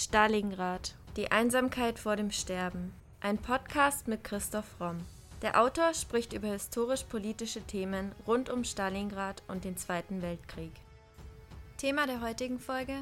Stalingrad. 0.00 0.94
Die 1.16 1.32
Einsamkeit 1.32 1.98
vor 1.98 2.14
dem 2.14 2.30
Sterben. 2.30 2.94
Ein 3.20 3.36
Podcast 3.36 4.06
mit 4.06 4.22
Christoph 4.22 4.80
Romm. 4.80 4.98
Der 5.42 5.60
Autor 5.60 5.92
spricht 5.92 6.32
über 6.32 6.46
historisch-politische 6.46 7.62
Themen 7.62 8.12
rund 8.24 8.48
um 8.48 8.62
Stalingrad 8.62 9.42
und 9.48 9.64
den 9.64 9.76
Zweiten 9.76 10.22
Weltkrieg. 10.22 10.70
Thema 11.78 12.06
der 12.06 12.20
heutigen 12.20 12.60
Folge: 12.60 12.94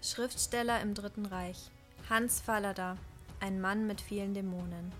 Schriftsteller 0.00 0.80
im 0.80 0.94
Dritten 0.94 1.26
Reich. 1.26 1.72
Hans 2.08 2.40
Fallada, 2.40 2.98
ein 3.40 3.60
Mann 3.60 3.88
mit 3.88 4.00
vielen 4.00 4.32
Dämonen. 4.32 4.92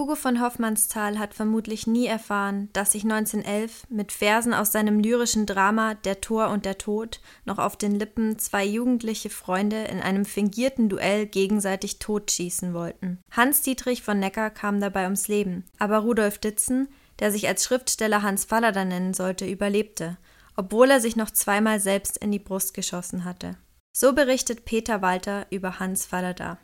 Hugo 0.00 0.14
von 0.14 0.40
Hoffmannsthal 0.40 1.18
hat 1.18 1.34
vermutlich 1.34 1.86
nie 1.86 2.06
erfahren, 2.06 2.70
dass 2.72 2.92
sich 2.92 3.02
1911 3.02 3.82
mit 3.90 4.12
Versen 4.12 4.54
aus 4.54 4.72
seinem 4.72 4.98
lyrischen 4.98 5.44
Drama 5.44 5.92
Der 5.92 6.22
Tor 6.22 6.48
und 6.48 6.64
der 6.64 6.78
Tod 6.78 7.20
noch 7.44 7.58
auf 7.58 7.76
den 7.76 7.96
Lippen 7.96 8.38
zwei 8.38 8.64
jugendliche 8.64 9.28
Freunde 9.28 9.84
in 9.84 10.00
einem 10.00 10.24
fingierten 10.24 10.88
Duell 10.88 11.26
gegenseitig 11.26 11.98
totschießen 11.98 12.72
wollten. 12.72 13.18
Hans 13.30 13.60
Dietrich 13.60 14.02
von 14.02 14.18
Neckar 14.18 14.48
kam 14.48 14.80
dabei 14.80 15.04
ums 15.04 15.28
Leben, 15.28 15.66
aber 15.78 15.98
Rudolf 15.98 16.38
Ditzen, 16.38 16.88
der 17.18 17.30
sich 17.30 17.46
als 17.46 17.62
Schriftsteller 17.64 18.22
Hans 18.22 18.46
Fallada 18.46 18.86
nennen 18.86 19.12
sollte, 19.12 19.44
überlebte, 19.46 20.16
obwohl 20.56 20.90
er 20.90 21.00
sich 21.02 21.14
noch 21.14 21.30
zweimal 21.30 21.78
selbst 21.78 22.16
in 22.16 22.32
die 22.32 22.38
Brust 22.38 22.72
geschossen 22.72 23.26
hatte. 23.26 23.58
So 23.92 24.14
berichtet 24.14 24.64
Peter 24.64 25.02
Walter 25.02 25.46
über 25.50 25.78
Hans 25.78 26.06
Fallada. 26.06 26.56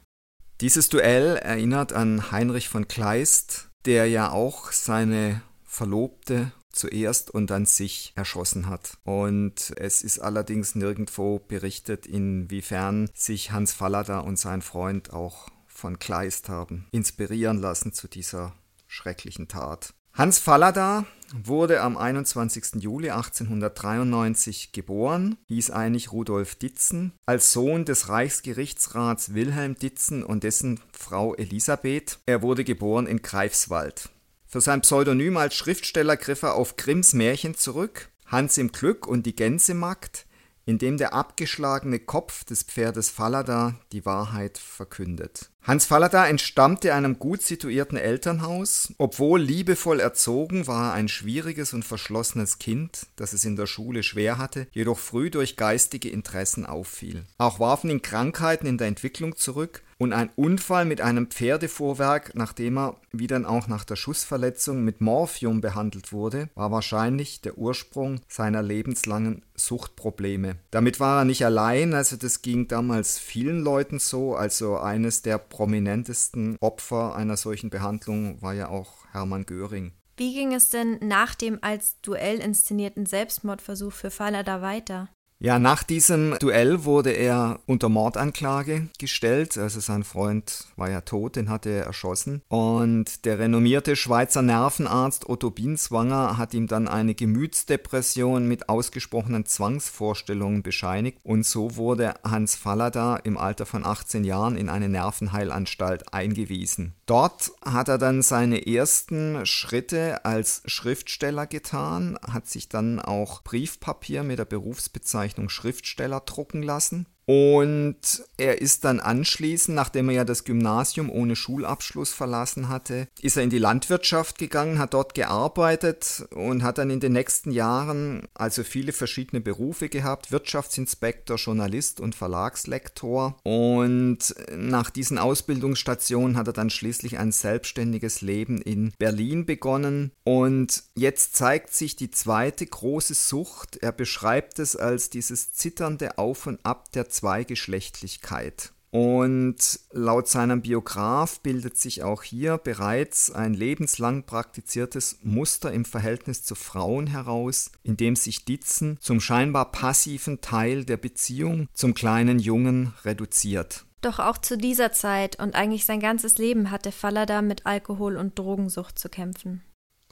Dieses 0.62 0.88
Duell 0.88 1.36
erinnert 1.36 1.92
an 1.92 2.30
Heinrich 2.30 2.70
von 2.70 2.88
Kleist, 2.88 3.68
der 3.84 4.06
ja 4.06 4.30
auch 4.30 4.72
seine 4.72 5.42
Verlobte 5.64 6.50
zuerst 6.72 7.30
und 7.30 7.50
dann 7.50 7.66
sich 7.66 8.14
erschossen 8.16 8.66
hat. 8.66 8.96
Und 9.04 9.74
es 9.76 10.00
ist 10.00 10.18
allerdings 10.18 10.74
nirgendwo 10.74 11.40
berichtet, 11.40 12.06
inwiefern 12.06 13.10
sich 13.14 13.52
Hans 13.52 13.74
Fallada 13.74 14.20
und 14.20 14.38
sein 14.38 14.62
Freund 14.62 15.12
auch 15.12 15.48
von 15.66 15.98
Kleist 15.98 16.48
haben 16.48 16.86
inspirieren 16.90 17.58
lassen 17.58 17.92
zu 17.92 18.08
dieser 18.08 18.54
schrecklichen 18.86 19.48
Tat. 19.48 19.92
Hans 20.16 20.38
Fallada 20.38 21.04
wurde 21.44 21.82
am 21.82 21.98
21. 21.98 22.76
Juli 22.82 23.10
1893 23.10 24.72
geboren, 24.72 25.36
hieß 25.48 25.70
eigentlich 25.72 26.10
Rudolf 26.10 26.54
Ditzen, 26.54 27.12
als 27.26 27.52
Sohn 27.52 27.84
des 27.84 28.08
Reichsgerichtsrats 28.08 29.34
Wilhelm 29.34 29.76
Ditzen 29.76 30.24
und 30.24 30.42
dessen 30.42 30.80
Frau 30.90 31.34
Elisabeth. 31.34 32.18
Er 32.24 32.40
wurde 32.40 32.64
geboren 32.64 33.06
in 33.06 33.20
Greifswald. 33.20 34.08
Für 34.46 34.62
sein 34.62 34.80
Pseudonym 34.80 35.36
als 35.36 35.54
Schriftsteller 35.54 36.16
griff 36.16 36.42
er 36.42 36.54
auf 36.54 36.78
Grimms 36.78 37.12
Märchen 37.12 37.54
zurück, 37.54 38.08
Hans 38.24 38.56
im 38.56 38.72
Glück 38.72 39.06
und 39.06 39.26
die 39.26 39.36
Gänsemagd, 39.36 40.25
in 40.66 40.78
dem 40.78 40.98
der 40.98 41.14
abgeschlagene 41.14 42.00
Kopf 42.00 42.44
des 42.44 42.64
Pferdes 42.64 43.08
Fallada 43.08 43.76
die 43.92 44.04
Wahrheit 44.04 44.58
verkündet. 44.58 45.48
Hans 45.62 45.86
Fallada 45.86 46.26
entstammte 46.26 46.92
einem 46.92 47.18
gut 47.18 47.42
situierten 47.42 47.96
Elternhaus. 47.96 48.92
Obwohl 48.98 49.40
liebevoll 49.40 50.00
erzogen, 50.00 50.66
war 50.66 50.90
er 50.90 50.92
ein 50.94 51.08
schwieriges 51.08 51.72
und 51.72 51.84
verschlossenes 51.84 52.58
Kind, 52.58 53.06
das 53.16 53.32
es 53.32 53.44
in 53.44 53.56
der 53.56 53.66
Schule 53.66 54.02
schwer 54.02 54.38
hatte, 54.38 54.66
jedoch 54.72 54.98
früh 54.98 55.30
durch 55.30 55.56
geistige 55.56 56.08
Interessen 56.08 56.66
auffiel. 56.66 57.24
Auch 57.38 57.58
warfen 57.58 57.90
ihn 57.90 58.02
Krankheiten 58.02 58.66
in 58.66 58.78
der 58.78 58.88
Entwicklung 58.88 59.36
zurück, 59.36 59.82
und 59.98 60.12
ein 60.12 60.30
Unfall 60.36 60.84
mit 60.84 61.00
einem 61.00 61.28
Pferdefuhrwerk, 61.28 62.32
nachdem 62.34 62.78
er, 62.78 62.96
wie 63.12 63.26
dann 63.26 63.46
auch 63.46 63.66
nach 63.66 63.84
der 63.84 63.96
Schussverletzung, 63.96 64.84
mit 64.84 65.00
Morphium 65.00 65.60
behandelt 65.60 66.12
wurde, 66.12 66.48
war 66.54 66.70
wahrscheinlich 66.70 67.40
der 67.40 67.58
Ursprung 67.58 68.20
seiner 68.28 68.62
lebenslangen 68.62 69.44
Suchtprobleme. 69.54 70.56
Damit 70.70 71.00
war 71.00 71.20
er 71.20 71.24
nicht 71.24 71.44
allein, 71.44 71.94
also 71.94 72.16
das 72.16 72.42
ging 72.42 72.68
damals 72.68 73.18
vielen 73.18 73.60
Leuten 73.60 73.98
so, 73.98 74.34
also 74.34 74.76
eines 74.76 75.22
der 75.22 75.38
prominentesten 75.38 76.56
Opfer 76.60 77.16
einer 77.16 77.36
solchen 77.36 77.70
Behandlung 77.70 78.40
war 78.42 78.54
ja 78.54 78.68
auch 78.68 79.06
Hermann 79.12 79.46
Göring. 79.46 79.92
Wie 80.18 80.32
ging 80.32 80.54
es 80.54 80.70
denn 80.70 80.98
nach 81.02 81.34
dem 81.34 81.58
als 81.60 82.00
Duell 82.00 82.38
inszenierten 82.38 83.04
Selbstmordversuch 83.04 83.92
für 83.92 84.10
Fallada 84.10 84.62
weiter? 84.62 85.08
Ja, 85.38 85.58
nach 85.58 85.82
diesem 85.82 86.34
Duell 86.38 86.84
wurde 86.84 87.10
er 87.10 87.60
unter 87.66 87.90
Mordanklage 87.90 88.88
gestellt. 88.98 89.58
Also 89.58 89.80
sein 89.80 90.02
Freund 90.02 90.64
war 90.76 90.88
ja 90.88 91.02
tot, 91.02 91.36
den 91.36 91.50
hatte 91.50 91.68
er 91.68 91.84
erschossen. 91.84 92.40
Und 92.48 93.26
der 93.26 93.38
renommierte 93.38 93.96
Schweizer 93.96 94.40
Nervenarzt 94.40 95.28
Otto 95.28 95.50
Binswanger 95.50 96.38
hat 96.38 96.54
ihm 96.54 96.68
dann 96.68 96.88
eine 96.88 97.14
Gemütsdepression 97.14 98.48
mit 98.48 98.70
ausgesprochenen 98.70 99.44
Zwangsvorstellungen 99.44 100.62
bescheinigt. 100.62 101.18
Und 101.22 101.44
so 101.44 101.76
wurde 101.76 102.14
Hans 102.24 102.54
Fallada 102.54 103.16
im 103.16 103.36
Alter 103.36 103.66
von 103.66 103.84
18 103.84 104.24
Jahren 104.24 104.56
in 104.56 104.70
eine 104.70 104.88
Nervenheilanstalt 104.88 106.14
eingewiesen. 106.14 106.94
Dort 107.04 107.52
hat 107.62 107.88
er 107.88 107.98
dann 107.98 108.22
seine 108.22 108.66
ersten 108.66 109.44
Schritte 109.44 110.24
als 110.24 110.62
Schriftsteller 110.64 111.46
getan, 111.46 112.18
hat 112.26 112.48
sich 112.48 112.70
dann 112.70 113.00
auch 113.00 113.42
Briefpapier 113.42 114.22
mit 114.22 114.38
der 114.38 114.46
Berufsbezeichnung 114.46 115.25
Bezeichnung 115.26 115.48
Schriftsteller 115.48 116.20
drucken 116.20 116.62
lassen 116.62 117.06
und 117.26 118.24
er 118.36 118.60
ist 118.60 118.84
dann 118.84 119.00
anschließend, 119.00 119.74
nachdem 119.74 120.08
er 120.08 120.14
ja 120.14 120.24
das 120.24 120.44
Gymnasium 120.44 121.10
ohne 121.10 121.34
Schulabschluss 121.34 122.12
verlassen 122.12 122.68
hatte, 122.68 123.08
ist 123.20 123.36
er 123.36 123.42
in 123.42 123.50
die 123.50 123.58
Landwirtschaft 123.58 124.38
gegangen, 124.38 124.78
hat 124.78 124.94
dort 124.94 125.14
gearbeitet 125.14 126.24
und 126.30 126.62
hat 126.62 126.78
dann 126.78 126.88
in 126.88 127.00
den 127.00 127.14
nächsten 127.14 127.50
Jahren 127.50 128.28
also 128.34 128.62
viele 128.62 128.92
verschiedene 128.92 129.40
Berufe 129.40 129.88
gehabt, 129.88 130.30
Wirtschaftsinspektor, 130.30 131.36
Journalist 131.36 132.00
und 132.00 132.14
Verlagslektor. 132.14 133.36
Und 133.42 134.34
nach 134.56 134.90
diesen 134.90 135.18
Ausbildungsstationen 135.18 136.36
hat 136.36 136.46
er 136.46 136.52
dann 136.52 136.70
schließlich 136.70 137.18
ein 137.18 137.32
selbstständiges 137.32 138.20
Leben 138.20 138.62
in 138.62 138.92
Berlin 138.98 139.46
begonnen. 139.46 140.12
Und 140.22 140.84
jetzt 140.94 141.34
zeigt 141.34 141.74
sich 141.74 141.96
die 141.96 142.12
zweite 142.12 142.64
große 142.66 143.14
Sucht. 143.14 143.78
Er 143.78 143.90
beschreibt 143.90 144.60
es 144.60 144.76
als 144.76 145.10
dieses 145.10 145.52
zitternde 145.52 146.18
Auf 146.18 146.46
und 146.46 146.64
Ab 146.64 146.92
der 146.92 147.08
Zweigeschlechtlichkeit. 147.16 148.72
Und 148.90 149.56
laut 149.90 150.28
seinem 150.28 150.62
Biograf 150.62 151.40
bildet 151.40 151.76
sich 151.76 152.02
auch 152.02 152.22
hier 152.22 152.56
bereits 152.56 153.30
ein 153.30 153.52
lebenslang 153.52 154.24
praktiziertes 154.24 155.18
Muster 155.22 155.72
im 155.72 155.84
Verhältnis 155.84 156.44
zu 156.44 156.54
Frauen 156.54 157.06
heraus, 157.06 157.72
in 157.82 157.96
dem 157.96 158.16
sich 158.16 158.44
Ditzen 158.44 158.96
zum 159.00 159.20
scheinbar 159.20 159.70
passiven 159.72 160.40
Teil 160.40 160.84
der 160.84 160.96
Beziehung 160.96 161.68
zum 161.74 161.92
kleinen 161.94 162.38
Jungen 162.38 162.94
reduziert. 163.04 163.84
Doch 164.00 164.18
auch 164.18 164.38
zu 164.38 164.56
dieser 164.56 164.92
Zeit 164.92 165.38
und 165.38 165.56
eigentlich 165.56 165.84
sein 165.84 166.00
ganzes 166.00 166.38
Leben 166.38 166.70
hatte 166.70 166.92
Fallada 166.92 167.42
mit 167.42 167.66
Alkohol- 167.66 168.16
und 168.16 168.38
Drogensucht 168.38 168.98
zu 168.98 169.08
kämpfen. 169.08 169.62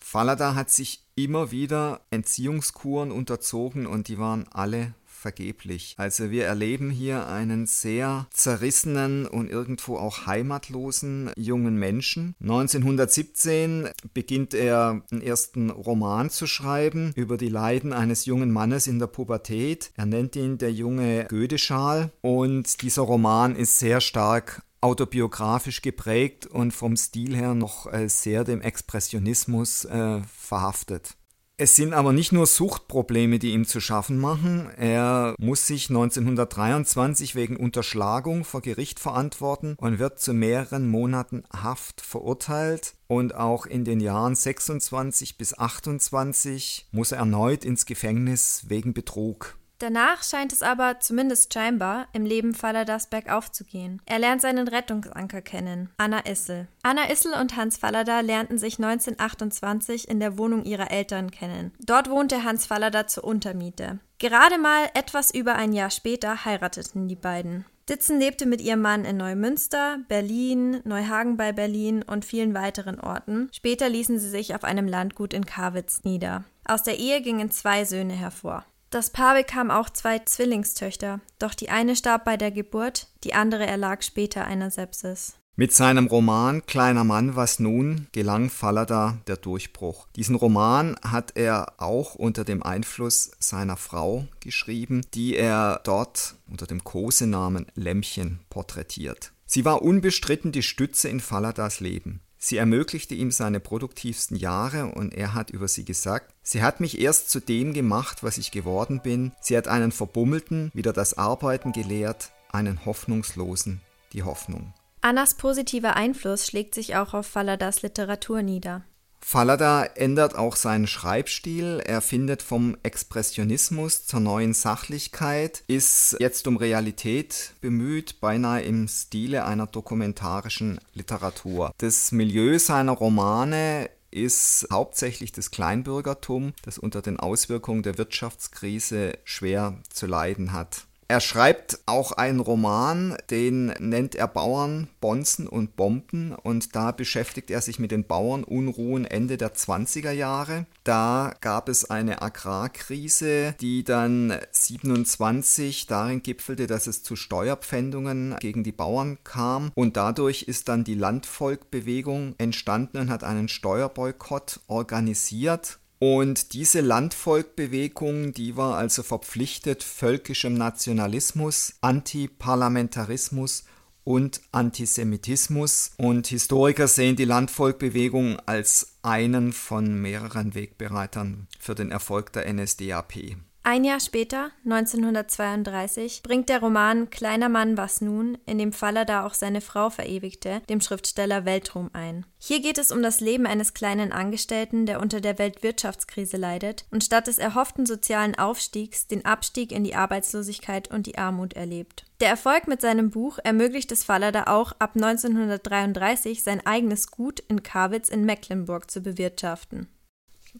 Fallada 0.01 0.55
hat 0.55 0.69
sich 0.69 1.07
immer 1.15 1.51
wieder 1.51 2.03
Entziehungskuren 2.11 3.11
unterzogen 3.11 3.87
und 3.87 4.09
die 4.09 4.19
waren 4.19 4.47
alle 4.51 4.95
vergeblich. 5.25 5.95
Also 5.97 6.31
wir 6.31 6.45
erleben 6.45 6.91
hier 6.91 7.27
einen 7.29 7.65
sehr 7.65 8.27
zerrissenen 8.31 9.27
und 9.27 9.49
irgendwo 9.49 9.97
auch 9.97 10.27
heimatlosen 10.27 11.31
jungen 11.35 11.77
Menschen. 11.77 12.35
1917 12.43 13.89
beginnt 14.13 14.53
er 14.53 15.03
einen 15.11 15.23
ersten 15.23 15.71
Roman 15.71 16.29
zu 16.29 16.47
schreiben 16.47 17.15
über 17.17 17.39
die 17.39 17.49
Leiden 17.49 17.95
eines 17.95 18.27
jungen 18.27 18.53
Mannes 18.53 18.87
in 18.87 18.99
der 18.99 19.07
Pubertät. 19.07 19.93
Er 19.97 20.05
nennt 20.05 20.37
ihn 20.37 20.59
der 20.59 20.73
junge 20.73 21.25
Gödeschal 21.25 22.13
und 22.21 22.83
dieser 22.83 23.03
Roman 23.03 23.57
ist 23.57 23.79
sehr 23.79 24.03
stark 24.03 24.61
autobiografisch 24.83 25.81
geprägt 25.81 26.47
und 26.47 26.73
vom 26.73 26.99
Stil 26.99 27.35
her 27.35 27.55
noch 27.55 27.91
äh, 27.91 28.11
sehr 28.11 28.45
dem 28.45 28.61
Expressionismus 28.61 29.87
äh, 29.87 30.21
verhaftet. 30.25 31.17
Es 31.57 31.77
sind 31.77 31.95
aber 31.95 32.13
nicht 32.13 32.33
nur 32.33 32.47
Suchtprobleme, 32.47 33.39
die 33.39 33.53
ihm 33.53 33.65
zu 33.65 33.81
schaffen 33.81 34.19
machen. 34.19 34.69
Er 34.77 35.37
muss 35.39 35.69
sich 35.69 35.89
1923 35.89 37.37
wegen 37.37 37.57
Unterschlagung 37.57 38.45
vor 38.45 38.61
Gericht 38.61 38.99
verantworten 38.99 39.77
und 39.79 40.01
wird 40.01 40.19
zu 40.19 40.35
mehreren 40.35 40.89
Monaten 40.89 41.45
Haft 41.53 42.01
verurteilt. 42.01 42.95
Und 43.07 43.37
auch 43.37 43.67
in 43.67 43.85
den 43.85 44.01
Jahren 44.01 44.35
26 44.35 45.39
bis 45.39 45.57
28 45.57 46.89
muss 46.91 47.13
er 47.13 47.19
erneut 47.19 47.65
ins 47.65 47.87
Gefängnis 47.87 48.65
wegen 48.67 48.93
Betrug. 48.93 49.57
Danach 49.85 50.23
scheint 50.23 50.51
es 50.55 50.63
aber, 50.63 50.99
zumindest 51.01 51.53
scheinbar, 51.53 52.09
im 52.15 52.25
Leben 52.25 52.55
Falladas 52.55 53.11
bergauf 53.11 53.53
zu 53.53 53.65
gehen. 53.65 54.01
Er 54.07 54.19
lernt 54.19 54.41
seinen 54.41 54.67
Rettungsanker 54.67 55.43
kennen, 55.43 55.91
Anna 55.99 56.25
Issel. 56.25 56.69
Anna 56.83 57.11
Issel 57.11 57.35
und 57.35 57.55
Hans 57.55 57.77
Fallada 57.77 58.21
lernten 58.21 58.57
sich 58.57 58.79
1928 58.79 60.09
in 60.09 60.21
der 60.21 60.39
Wohnung 60.39 60.65
ihrer 60.65 60.91
Eltern 60.91 61.31
kennen. 61.31 61.71
Dort 61.81 62.09
wohnte 62.09 62.45
Hans 62.45 62.65
Fallada 62.65 63.07
zur 63.09 63.25
Untermiete. 63.25 63.99
Gerade 64.19 64.57
mal 64.57 64.89
etwas 64.95 65.35
über 65.35 65.57
ein 65.57 65.75
Jahr 65.75 65.91
später 65.91 66.47
heirateten 66.47 67.07
die 67.07 67.15
beiden. 67.15 67.67
Ditzen 67.87 68.19
lebte 68.19 68.47
mit 68.47 68.63
ihrem 68.63 68.81
Mann 68.81 69.05
in 69.05 69.19
Neumünster, 69.19 69.99
Berlin, 70.09 70.81
Neuhagen 70.85 71.37
bei 71.37 71.53
Berlin 71.53 72.03
und 72.03 72.25
vielen 72.25 72.55
weiteren 72.55 73.01
Orten. 73.01 73.51
Später 73.53 73.91
ließen 73.91 74.19
sie 74.19 74.31
sich 74.31 74.55
auf 74.55 74.65
einem 74.65 74.89
Landgut 74.89 75.35
in 75.35 75.45
Karwitz 75.45 76.05
nieder. 76.05 76.45
Aus 76.65 76.83
der 76.83 76.99
Ehe 76.99 77.21
gingen 77.21 77.51
zwei 77.51 77.85
Söhne 77.85 78.15
hervor. 78.15 78.65
Das 78.95 79.11
Paar 79.11 79.35
bekam 79.35 79.73
auch 79.73 79.91
zwei 79.91 80.21
Zwillingstöchter, 80.21 81.19
doch 81.41 81.55
die 81.55 81.69
eine 81.69 81.97
starb 81.97 82.25
bei 82.25 82.37
der 82.37 82.53
Geburt, 82.53 83.09
die 83.25 83.35
andere 83.35 83.67
erlag 83.67 84.05
später 84.05 84.45
einer 84.45 84.71
Sepsis. 84.71 85.35
Mit 85.57 85.73
seinem 85.73 86.07
Roman 86.07 86.65
Kleiner 86.67 87.03
Mann, 87.03 87.35
was 87.35 87.59
nun 87.59 88.07
gelang 88.13 88.51
Fallada 88.51 89.19
der 89.27 89.37
Durchbruch. 89.37 90.07
Diesen 90.15 90.37
Roman 90.37 90.95
hat 91.03 91.33
er 91.35 91.73
auch 91.79 92.15
unter 92.15 92.45
dem 92.45 92.63
Einfluss 92.63 93.33
seiner 93.41 93.77
Frau 93.77 94.29
geschrieben, 94.39 95.01
die 95.13 95.35
er 95.35 95.81
dort 95.83 96.37
unter 96.49 96.69
dem 96.69 96.85
Kosenamen 96.85 97.67
Lämmchen 97.75 98.39
porträtiert. 98.49 99.33
Sie 99.45 99.65
war 99.65 99.83
unbestritten 99.83 100.53
die 100.53 100.63
Stütze 100.63 101.09
in 101.09 101.19
Falladas 101.19 101.81
Leben. 101.81 102.21
Sie 102.47 102.59
ermöglichte 102.59 103.15
ihm 103.15 103.31
seine 103.31 103.59
produktivsten 103.59 104.37
Jahre 104.37 104.93
und 104.93 105.15
er 105.15 105.33
hat 105.33 105.49
über 105.49 105.67
sie 105.67 105.87
gesagt, 105.87 106.35
sie 106.43 106.63
hat 106.63 106.79
mich 106.79 107.01
erst 107.01 107.31
zu 107.31 107.41
dem 107.41 107.73
gemacht, 107.73 108.23
was 108.23 108.37
ich 108.37 108.51
geworden 108.51 109.01
bin. 109.03 109.33
Sie 109.41 109.57
hat 109.57 109.67
einen 109.67 109.93
Verbummelten 109.93 110.71
wieder 110.75 110.93
das 110.93 111.17
Arbeiten 111.17 111.73
gelehrt, 111.73 112.33
einen 112.53 112.85
Hoffnungslosen 112.85 113.81
die 114.13 114.25
Hoffnung. 114.25 114.75
Annas 115.01 115.39
positiver 115.39 115.97
Einfluss 115.97 116.47
schlägt 116.47 116.75
sich 116.75 116.97
auch 116.97 117.15
auf 117.15 117.27
Falladas 117.27 117.81
Literatur 117.81 118.43
nieder. 118.43 118.85
Fallada 119.27 119.85
ändert 119.85 120.37
auch 120.37 120.55
seinen 120.55 120.87
Schreibstil. 120.87 121.83
Er 121.85 122.03
findet 122.03 122.43
vom 122.43 122.77
Expressionismus 122.83 124.07
zur 124.07 124.21
neuen 124.21 124.53
Sachlichkeit, 124.53 125.65
ist 125.67 126.15
jetzt 126.21 126.47
um 126.47 126.59
Realität 126.59 127.55
bemüht, 127.63 128.21
beinahe 128.21 128.61
im 128.63 128.87
Stile 128.87 129.47
einer 129.47 129.67
dokumentarischen 129.67 130.79
Literatur. 130.93 131.73
Das 131.79 132.13
Milieu 132.13 132.59
seiner 132.59 132.93
Romane 132.93 133.89
ist 134.11 134.69
hauptsächlich 134.71 135.33
das 135.33 135.51
Kleinbürgertum, 135.51 136.53
das 136.63 136.77
unter 136.79 137.01
den 137.01 137.19
Auswirkungen 137.19 137.83
der 137.83 137.97
Wirtschaftskrise 137.97 139.15
schwer 139.25 139.79
zu 139.89 140.07
leiden 140.07 140.53
hat. 140.53 140.87
Er 141.15 141.21
schreibt 141.21 141.79
auch 141.87 142.11
einen 142.11 142.41
Roman, 142.41 143.17
den 143.31 143.67
nennt 143.79 144.17
er 144.17 144.27
Bauern, 144.27 144.89
Bonzen 145.01 145.47
und 145.47 145.77
Bomben. 145.77 146.35
Und 146.35 146.75
da 146.75 146.91
beschäftigt 146.91 147.53
er 147.53 147.61
sich 147.61 147.79
mit 147.79 147.93
den 147.93 148.05
Bauernunruhen 148.05 149.05
Ende 149.05 149.37
der 149.37 149.55
20er 149.55 150.11
Jahre. 150.11 150.67
Da 150.83 151.33
gab 151.41 151.69
es 151.69 151.89
eine 151.89 152.21
Agrarkrise, 152.21 153.55
die 153.61 153.85
dann 153.85 154.37
27 154.51 155.87
darin 155.87 156.21
gipfelte, 156.21 156.67
dass 156.67 156.89
es 156.89 157.05
zu 157.05 157.15
Steuerpfändungen 157.15 158.35
gegen 158.41 158.65
die 158.65 158.73
Bauern 158.73 159.19
kam. 159.23 159.71
Und 159.77 159.97
dadurch 159.97 160.43
ist 160.43 160.69
dann 160.69 160.83
die 160.83 160.97
Landvolkbewegung 160.97 162.35
entstanden 162.39 162.99
und 162.99 163.11
hat 163.11 163.23
einen 163.23 163.47
Steuerboykott 163.47 164.59
organisiert 164.67 165.79
und 165.99 166.53
diese 166.53 166.81
Landvolkbewegung, 166.81 168.33
die 168.33 168.57
war 168.57 168.77
also 168.77 169.03
verpflichtet 169.03 169.83
völkischem 169.83 170.55
Nationalismus, 170.55 171.75
Antiparlamentarismus 171.81 173.65
und 174.05 174.41
Antisemitismus. 174.53 175.93
Und 175.97 176.27
Historiker 176.27 176.89
sehen 176.89 177.17
die 177.17 177.25
Landvolkbewegung 177.25 178.39
als 178.47 178.99
einen 179.03 179.53
von 179.53 180.01
mehreren 180.01 180.55
Wegbereitern 180.55 181.49
für 181.59 181.75
den 181.75 181.91
Erfolg 181.91 182.33
der 182.33 182.53
NSDAP. 182.53 183.37
Ein 183.67 183.83
Jahr 183.83 183.99
später, 183.99 184.51
1932, 184.67 186.23
bringt 186.23 186.51
der 186.51 186.61
Roman 186.61 187.09
Kleiner 187.09 187.49
Mann 187.49 187.79
was 187.79 188.03
nun, 188.03 188.37
in 188.45 188.59
dem 188.59 188.75
Faller 188.75 189.07
da 189.07 189.25
auch 189.25 189.33
seine 189.33 189.63
Frau 189.63 189.89
verewigte, 189.89 190.61
dem 190.69 190.83
Schriftsteller 190.83 191.47
Weltruhm 191.47 191.89
ein. 191.95 192.27
Hier 192.37 192.61
geht 192.61 192.77
es 192.77 192.93
um 192.93 193.03
das 193.03 193.21
Leben 193.21 193.47
eines 193.47 193.73
kleinen 193.73 194.13
Angestellten, 194.13 194.85
der 194.85 195.01
unter 195.01 195.23
der 195.23 195.39
Weltwirtschaftskrise 195.39 196.37
leidet 196.37 196.85
und 196.91 197.05
statt 197.05 197.27
des 197.27 197.39
erhofften 197.39 197.87
sozialen 197.87 198.35
Aufstiegs 198.35 199.07
den 199.07 199.25
Abstieg 199.25 199.73
in 199.73 199.83
die 199.83 199.95
Arbeitslosigkeit 199.95 200.91
und 200.91 201.07
die 201.07 201.17
Armut 201.17 201.55
erlebt. 201.55 202.05
Der 202.21 202.29
Erfolg 202.29 202.69
mit 202.69 202.83
seinem 202.83 203.09
Buch 203.09 203.39
ermöglicht 203.43 203.91
es 203.93 204.05
Fallada 204.05 204.45
auch 204.49 204.73
ab 204.79 204.91
1933 204.95 206.43
sein 206.43 206.65
eigenes 206.67 207.11
Gut 207.11 207.41
in 207.49 207.63
Karwitz 207.63 208.11
in 208.11 208.27
Mecklenburg 208.27 208.91
zu 208.91 209.01
bewirtschaften. 209.01 209.89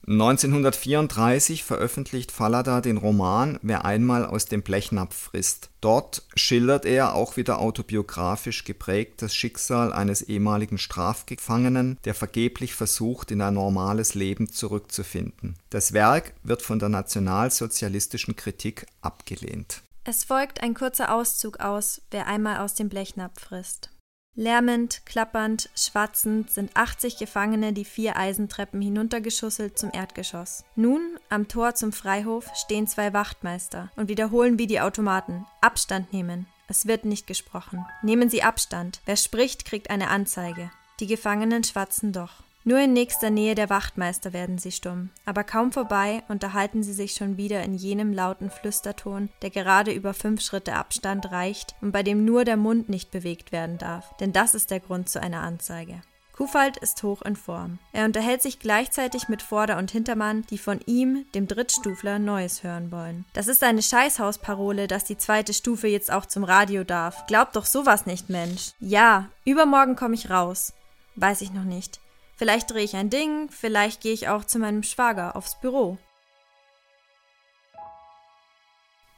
1934 0.07 1.65
veröffentlicht 1.65 2.31
Fallada 2.31 2.81
den 2.81 2.99
Roman 2.99 3.59
Wer 3.63 3.85
einmal 3.85 4.27
aus 4.27 4.47
dem 4.47 4.63
Blechnapf 4.63 5.15
frisst. 5.15 5.71
Dort 5.81 6.23
schildert 6.35 6.85
er, 6.85 7.15
auch 7.15 7.37
wieder 7.37 7.59
autobiografisch 7.59 8.65
geprägt, 8.65 9.23
das 9.23 9.35
Schicksal 9.35 9.93
eines 9.93 10.23
ehemaligen 10.23 10.79
Strafgefangenen, 10.79 11.99
der 12.05 12.15
vergeblich 12.15 12.75
versucht, 12.75 13.31
in 13.31 13.41
ein 13.41 13.55
normales 13.55 14.15
Leben 14.15 14.51
zurückzufinden. 14.51 15.57
Das 15.71 15.93
Werk 15.93 16.35
wird 16.43 16.63
von 16.63 16.79
der 16.79 16.89
nationalsozialistischen 16.91 18.37
Kritik 18.37 18.87
abgelehnt. 19.01 19.83
Es 20.05 20.25
folgt 20.25 20.63
ein 20.63 20.75
kurzer 20.75 21.15
Auszug 21.15 21.61
aus 21.61 22.03
Wer 22.11 22.27
einmal 22.27 22.59
aus 22.59 22.75
dem 22.75 22.91
Blechnapf 22.91 23.41
frisst. 23.41 23.94
Lärmend, 24.37 25.07
klappernd, 25.07 25.71
schwatzend 25.77 26.51
sind 26.51 26.77
80 26.77 27.19
Gefangene 27.19 27.73
die 27.73 27.85
vier 27.85 28.17
Eisentreppen 28.17 28.81
hinuntergeschusselt 28.81 29.79
zum 29.79 29.91
Erdgeschoss. 29.93 30.65
Nun, 30.75 31.19
am 31.29 31.47
Tor 31.47 31.77
zum 31.77 31.93
Freihof, 31.93 32.51
stehen 32.57 32.89
zwei 32.89 33.13
Wachtmeister 33.13 33.93
und 33.95 34.09
wiederholen 34.09 34.59
wie 34.59 34.67
die 34.67 34.81
Automaten: 34.81 35.47
Abstand 35.61 36.13
nehmen. 36.13 36.47
Es 36.67 36.87
wird 36.87 37.05
nicht 37.05 37.29
gesprochen. 37.29 37.87
Nehmen 38.03 38.29
Sie 38.29 38.43
Abstand. 38.43 39.01
Wer 39.05 39.17
spricht, 39.17 39.65
kriegt 39.67 39.91
eine 39.91 40.09
Anzeige. 40.09 40.71
Die 40.99 41.07
Gefangenen 41.07 41.63
schwatzen 41.63 42.13
doch. 42.13 42.43
Nur 42.67 42.79
in 42.81 42.95
nächster 42.95 43.29
Nähe 43.29 43.55
der 43.55 43.69
Wachtmeister 43.69 44.33
werden 44.33 44.57
sie 44.57 44.73
stumm, 44.73 45.11
aber 45.27 45.45
kaum 45.45 45.71
vorbei 45.71 46.23
unterhalten 46.29 46.83
sie 46.83 46.95
sich 46.95 47.13
schon 47.13 47.37
wieder 47.37 47.63
in 47.63 47.75
jenem 47.75 48.11
lauten 48.11 48.51
Flüsterton, 48.51 49.29
der 49.43 49.51
gerade 49.51 49.93
über 49.93 50.15
fünf 50.15 50.41
Schritte 50.41 50.75
Abstand 50.75 51.31
reicht 51.31 51.75
und 51.83 51.93
bei 51.93 52.03
dem 52.03 52.25
nur 52.25 52.45
der 52.45 52.57
Mund 52.57 52.89
nicht 52.89 53.11
bewegt 53.11 53.53
werden 53.53 53.77
darf, 53.77 54.17
denn 54.17 54.33
das 54.33 54.55
ist 54.55 54.71
der 54.71 54.81
Grund 54.81 55.11
zu 55.11 55.21
einer 55.21 55.43
Anzeige. 55.43 56.01
Kufald 56.35 56.79
ist 56.79 57.03
hoch 57.03 57.23
in 57.23 57.37
Form. 57.37 57.79
Er 57.93 58.07
unterhält 58.07 58.43
sich 58.43 58.59
gleichzeitig 58.59 59.29
mit 59.29 59.41
Vorder- 59.41 59.79
und 59.79 59.93
Hintermann, 59.93 60.43
die 60.51 60.59
von 60.59 60.81
ihm, 60.87 61.27
dem 61.35 61.47
Drittstufler, 61.47 62.19
Neues 62.19 62.65
hören 62.65 62.91
wollen. 62.91 63.25
Das 63.35 63.47
ist 63.47 63.63
eine 63.63 63.83
Scheißhausparole, 63.83 64.89
dass 64.89 65.05
die 65.05 65.19
zweite 65.19 65.53
Stufe 65.53 65.87
jetzt 65.87 66.11
auch 66.11 66.27
zum 66.27 66.43
Radio 66.43 66.83
darf. 66.83 67.27
Glaubt 67.27 67.55
doch 67.55 67.67
sowas 67.67 68.07
nicht, 68.07 68.31
Mensch. 68.31 68.73
Ja, 68.81 69.29
übermorgen 69.45 69.95
komme 69.95 70.15
ich 70.15 70.29
raus. 70.29 70.73
Weiß 71.15 71.41
ich 71.41 71.53
noch 71.53 71.63
nicht. 71.63 72.01
Vielleicht 72.37 72.71
drehe 72.71 72.85
ich 72.85 72.97
ein 72.97 73.11
Ding, 73.11 73.49
vielleicht 73.51 74.01
gehe 74.01 74.13
ich 74.13 74.29
auch 74.29 74.45
zu 74.45 74.59
meinem 74.59 74.83
Schwager 74.83 75.37
aufs 75.37 75.59
Büro. 75.61 75.99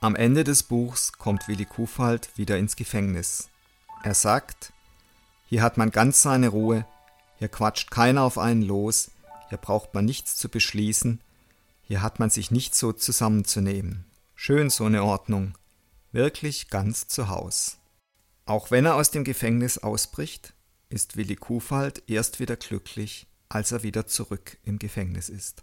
Am 0.01 0.15
Ende 0.15 0.45
des 0.45 0.63
Buchs 0.63 1.13
kommt 1.13 1.49
Willi 1.49 1.65
Kufald 1.65 2.37
wieder 2.37 2.59
ins 2.59 2.77
Gefängnis. 2.77 3.49
Er 4.03 4.15
sagt, 4.15 4.73
hier 5.47 5.63
hat 5.63 5.79
man 5.79 5.91
ganz 5.91 6.23
seine 6.23 6.49
Ruhe, 6.49 6.87
hier 7.39 7.49
quatscht 7.49 7.91
keiner 7.91 8.23
auf 8.23 8.37
einen 8.37 8.63
los, 8.63 9.11
hier 9.49 9.59
braucht 9.59 9.95
man 9.95 10.05
nichts 10.05 10.37
zu 10.37 10.49
beschließen, 10.51 11.21
hier 11.83 12.03
hat 12.03 12.19
man 12.19 12.31
sich 12.31 12.51
nicht 12.51 12.75
so 12.75 12.93
zusammenzunehmen. 12.93 14.05
Schön 14.35 14.69
so 14.69 14.85
eine 14.85 15.03
Ordnung, 15.03 15.57
wirklich 16.13 16.69
ganz 16.69 17.09
zu 17.09 17.29
Haus. 17.29 17.79
Auch 18.45 18.71
wenn 18.71 18.85
er 18.85 18.97
aus 18.97 19.11
dem 19.11 19.25
Gefängnis 19.25 19.79
ausbricht, 19.79 20.53
ist 20.89 21.17
Willi 21.17 21.37
Kufald 21.37 22.03
erst 22.07 22.41
wieder 22.41 22.57
glücklich, 22.57 23.27
als 23.49 23.73
er 23.73 23.83
wieder 23.83 24.07
zurück 24.07 24.59
im 24.65 24.79
Gefängnis 24.79 25.29
ist. 25.29 25.63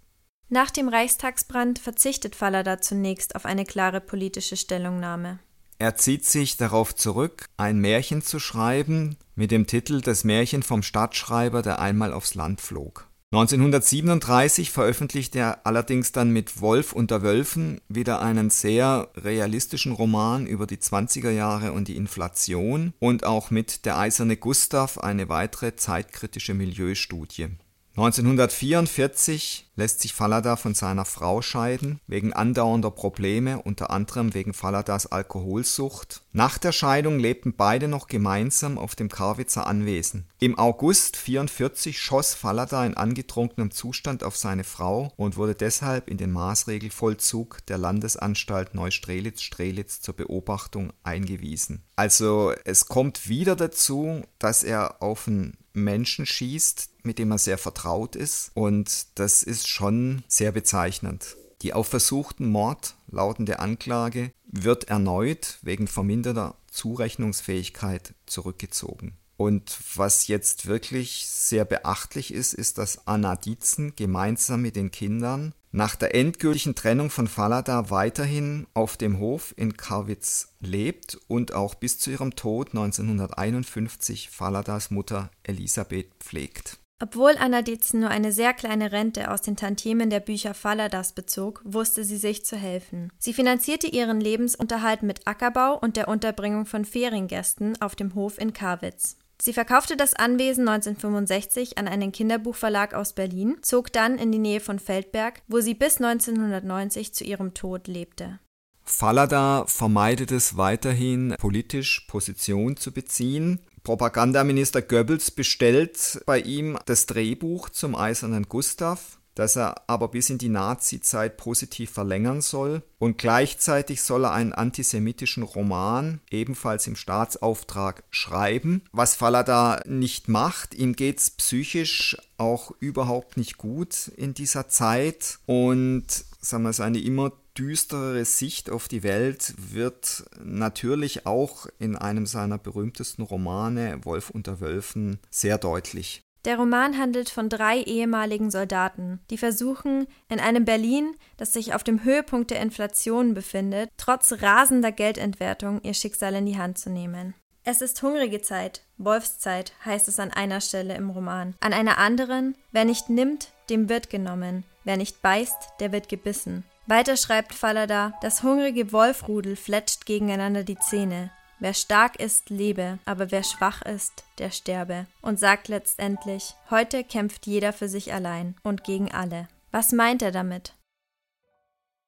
Nach 0.50 0.70
dem 0.70 0.90
Reichstagsbrand 0.90 1.80
verzichtet 1.80 2.36
Fallada 2.36 2.80
zunächst 2.80 3.36
auf 3.36 3.46
eine 3.46 3.66
klare 3.66 4.02
politische 4.02 4.58
Stellungnahme. 4.58 5.40
Er 5.80 5.96
zieht 5.96 6.26
sich 6.26 6.58
darauf 6.58 6.96
zurück, 6.96 7.46
ein 7.58 7.80
Märchen 7.80 8.22
zu 8.22 8.40
schreiben 8.40 9.18
mit 9.36 9.52
dem 9.52 9.68
Titel 9.68 10.02
Das 10.02 10.24
Märchen 10.24 10.64
vom 10.64 10.84
Stadtschreiber, 10.84 11.62
der 11.62 11.80
einmal 11.80 12.14
aufs 12.14 12.36
Land 12.36 12.62
flog. 12.62 13.10
1937 13.34 14.70
veröffentlichte 14.70 15.40
er 15.40 15.66
allerdings 15.66 16.12
dann 16.12 16.30
mit 16.30 16.62
Wolf 16.62 16.94
unter 16.94 17.24
Wölfen 17.24 17.82
wieder 17.88 18.22
einen 18.22 18.52
sehr 18.52 19.10
realistischen 19.16 19.92
Roman 19.92 20.46
über 20.46 20.68
die 20.68 20.78
20er 20.78 21.32
Jahre 21.32 21.72
und 21.72 21.88
die 21.88 21.96
Inflation 21.96 22.94
und 23.00 23.24
auch 23.24 23.50
mit 23.50 23.86
Der 23.86 23.98
eiserne 23.98 24.38
Gustav 24.38 25.00
eine 25.00 25.30
weitere 25.30 25.76
zeitkritische 25.76 26.54
Milieustudie. 26.54 27.48
1944 27.96 29.70
lässt 29.76 30.02
sich 30.02 30.14
Fallada 30.14 30.56
von 30.56 30.74
seiner 30.74 31.06
Frau 31.06 31.44
scheiden, 31.44 32.00
wegen 32.08 32.34
andauernder 32.34 32.90
Probleme, 32.90 33.62
unter 33.62 33.92
anderem 33.92 34.34
wegen 34.34 34.56
Falladas 34.56 35.12
Alkoholsucht. 35.12 36.24
Nach 36.32 36.58
der 36.58 36.72
Scheidung 36.72 37.20
lebten 37.20 37.54
beide 37.56 37.88
noch 37.88 38.08
gemeinsam 38.08 38.80
auf 38.80 38.96
dem 38.96 39.10
Karwitzer 39.10 39.68
Anwesen. 39.68 40.28
Im 40.40 40.58
August 40.58 41.18
1944 41.18 42.02
schoss 42.02 42.34
Fallada 42.34 42.84
in 42.84 42.98
angetrunkenem 42.98 43.70
Zustand 43.70 44.24
auf 44.24 44.38
seine 44.38 44.64
Frau 44.64 45.14
und 45.16 45.38
wurde 45.38 45.54
deshalb 45.54 46.10
in 46.10 46.18
den 46.18 46.32
Maßregelvollzug 46.32 47.64
der 47.68 47.78
Landesanstalt 47.78 48.74
Neustrelitz-Strelitz 48.74 50.02
zur 50.02 50.16
Beobachtung 50.16 50.94
eingewiesen. 51.04 51.84
Also 51.96 52.54
es 52.66 52.88
kommt 52.88 53.30
wieder 53.30 53.56
dazu, 53.56 54.24
dass 54.40 54.64
er 54.64 55.04
auf 55.04 55.28
einen 55.28 55.58
Menschen 55.74 56.26
schießt, 56.26 56.90
mit 57.04 57.20
dem 57.20 57.32
er 57.32 57.38
sehr 57.38 57.58
vertraut 57.58 58.16
ist. 58.16 58.52
Und 58.54 59.08
das 59.16 59.44
ist 59.44 59.68
schon 59.68 60.24
sehr 60.28 60.52
bezeichnend. 60.52 61.36
Die 61.62 61.74
auf 61.74 61.88
versuchten 61.88 62.50
Mord 62.50 62.96
lautende 63.08 63.60
Anklage 63.60 64.32
wird 64.46 64.86
erneut 64.86 65.60
wegen 65.62 65.88
verminderter 65.88 66.56
Zurechnungsfähigkeit 66.70 68.14
zurückgezogen. 68.26 69.18
Und 69.38 69.78
was 69.96 70.28
jetzt 70.28 70.68
wirklich 70.68 71.28
sehr 71.28 71.66
beachtlich 71.66 72.34
ist, 72.34 72.54
ist, 72.54 72.78
dass 72.78 73.08
Anna 73.08 73.36
Dietzen 73.36 73.96
gemeinsam 73.96 74.62
mit 74.62 74.76
den 74.76 74.92
Kindern 74.92 75.54
nach 75.74 75.96
der 75.96 76.16
endgültigen 76.16 76.76
Trennung 76.76 77.10
von 77.10 77.28
Falada 77.28 77.90
weiterhin 77.90 78.68
auf 78.74 78.96
dem 78.96 79.20
Hof 79.20 79.54
in 79.58 79.76
Karwitz 79.76 80.54
lebt 80.62 81.18
und 81.28 81.54
auch 81.54 81.76
bis 81.76 81.98
zu 81.98 82.12
ihrem 82.12 82.36
Tod 82.36 82.70
1951 82.70 84.30
Faladas 84.30 84.92
Mutter 84.92 85.32
Elisabeth 85.44 86.12
pflegt. 86.20 86.78
Obwohl 87.02 87.36
Anna 87.38 87.64
Dietzen 87.64 88.00
nur 88.00 88.12
eine 88.12 88.32
sehr 88.32 88.54
kleine 88.54 88.92
Rente 88.94 89.30
aus 89.32 89.42
den 89.42 89.58
Tantiemen 89.58 90.10
der 90.10 90.22
Bücher 90.22 90.54
Falladas 90.54 91.12
bezog, 91.12 91.62
wusste 91.66 92.06
sie 92.06 92.18
sich 92.18 92.46
zu 92.46 92.56
helfen. 92.56 93.12
Sie 93.18 93.34
finanzierte 93.34 93.88
ihren 93.88 94.22
Lebensunterhalt 94.22 95.04
mit 95.04 95.28
Ackerbau 95.28 95.78
und 95.78 95.98
der 95.98 96.08
Unterbringung 96.08 96.66
von 96.66 96.86
Feriengästen 96.86 97.82
auf 97.82 97.96
dem 97.96 98.16
Hof 98.16 98.38
in 98.38 98.54
Karwitz. 98.54 99.18
Sie 99.46 99.52
verkaufte 99.52 99.98
das 99.98 100.14
Anwesen 100.14 100.70
1965 100.70 101.78
an 101.78 101.90
einen 101.90 102.14
Kinderbuchverlag 102.14 102.94
aus 102.94 103.12
Berlin, 103.12 103.58
zog 103.62 103.92
dann 103.92 104.18
in 104.18 104.32
die 104.32 104.38
Nähe 104.38 104.62
von 104.62 104.80
Feldberg, 104.80 105.42
wo 105.50 105.60
sie 105.60 105.74
bis 105.74 105.98
1990 105.98 107.14
zu 107.14 107.26
ihrem 107.26 107.54
Tod 107.54 107.90
lebte. 107.90 108.40
Fallada 108.86 109.66
vermeidet 109.68 110.32
es 110.32 110.56
weiterhin, 110.56 111.36
politisch 111.38 112.06
Position 112.08 112.78
zu 112.78 112.94
beziehen. 112.94 113.60
Propagandaminister 113.84 114.82
Goebbels 114.82 115.30
bestellt 115.30 116.22
bei 116.26 116.40
ihm 116.40 116.78
das 116.86 117.06
Drehbuch 117.06 117.68
zum 117.68 117.96
Eisernen 117.98 118.48
Gustav 118.48 119.20
das 119.36 119.56
er 119.56 119.76
aber 119.88 120.08
bis 120.10 120.30
in 120.30 120.38
die 120.38 120.50
Nazi-Zeit 120.50 121.38
positiv 121.38 121.92
verlängern 121.92 122.42
soll. 122.42 122.84
Und 123.00 123.18
gleichzeitig 123.18 124.02
soll 124.02 124.26
er 124.26 124.34
einen 124.34 124.54
antisemitischen 124.54 125.44
Roman 125.44 126.22
ebenfalls 126.30 126.88
im 126.88 126.96
Staatsauftrag 126.96 128.04
schreiben, 128.12 128.84
was 128.92 129.16
Fallada 129.16 129.82
nicht 129.86 130.30
macht. 130.30 130.74
Ihm 130.74 130.96
geht 130.96 131.20
es 131.20 131.32
psychisch 131.32 132.18
auch 132.38 132.72
überhaupt 132.80 133.38
nicht 133.38 133.58
gut 133.58 134.10
in 134.16 134.34
dieser 134.34 134.70
Zeit 134.70 135.40
und 135.46 136.06
sagen 136.40 136.64
wir, 136.64 136.74
seine 136.74 137.00
immer 137.00 137.32
düsterere 137.58 138.26
Sicht 138.26 138.70
auf 138.70 138.88
die 138.88 139.04
Welt 139.04 139.54
wird 139.58 140.26
natürlich 140.44 141.26
auch 141.26 141.68
in 141.80 141.96
einem 141.96 142.26
seiner 142.26 142.58
berühmtesten 142.58 143.22
Romane 143.22 144.00
Wolf 144.04 144.30
unter 144.30 144.60
Wölfen 144.60 145.20
sehr 145.30 145.58
deutlich. 145.58 146.24
Der 146.46 146.58
Roman 146.58 146.98
handelt 146.98 147.30
von 147.30 147.48
drei 147.48 147.80
ehemaligen 147.80 148.52
Soldaten, 148.52 149.22
die 149.30 149.38
versuchen, 149.38 150.08
in 150.28 150.42
einem 150.42 150.66
Berlin, 150.66 151.16
das 151.38 151.54
sich 151.54 151.74
auf 151.74 151.86
dem 151.86 152.04
Höhepunkt 152.04 152.52
der 152.52 152.60
Inflation 152.60 153.34
befindet, 153.34 153.90
trotz 153.96 154.42
rasender 154.42 154.92
Geldentwertung 154.92 155.80
ihr 155.84 155.94
Schicksal 155.94 156.36
in 156.36 156.46
die 156.46 156.58
Hand 156.58 156.78
zu 156.78 156.90
nehmen. 156.90 157.34
Es 157.64 157.82
ist 157.82 158.04
hungrige 158.04 158.42
Zeit, 158.42 158.82
Wolfszeit, 158.98 159.72
heißt 159.86 160.10
es 160.10 160.20
an 160.20 160.32
einer 160.32 160.60
Stelle 160.60 160.96
im 160.96 161.10
Roman. 161.10 161.56
An 161.62 161.72
einer 161.72 161.98
anderen, 161.98 162.58
wer 162.74 162.84
nicht 162.84 163.10
nimmt, 163.10 163.54
dem 163.70 163.88
wird 163.88 164.10
genommen, 164.10 164.66
wer 164.84 164.98
nicht 164.98 165.22
beißt, 165.22 165.76
der 165.80 165.94
wird 165.94 166.10
gebissen. 166.10 166.66
Weiter 166.88 167.16
schreibt 167.16 167.54
Fallada, 167.54 168.14
das 168.22 168.44
hungrige 168.44 168.92
Wolfrudel 168.92 169.56
fletscht 169.56 170.06
gegeneinander 170.06 170.66
die 170.66 170.78
Zähne. 170.78 171.32
Wer 171.64 171.74
stark 171.74 172.20
ist, 172.20 172.50
lebe, 172.50 173.00
aber 173.06 173.32
wer 173.32 173.42
schwach 173.42 173.84
ist, 173.84 174.26
der 174.38 174.52
sterbe. 174.52 175.08
Und 175.22 175.40
sagt 175.40 175.70
letztendlich, 175.70 176.56
heute 176.70 177.06
kämpft 177.06 177.48
jeder 177.48 177.72
für 177.72 177.88
sich 177.88 178.12
allein 178.12 178.56
und 178.64 178.84
gegen 178.84 179.14
alle. 179.14 179.48
Was 179.72 179.94
meint 179.94 180.22
er 180.22 180.34
damit? 180.34 180.76